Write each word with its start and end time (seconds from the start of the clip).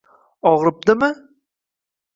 Og‘ribdimi? 0.51 1.11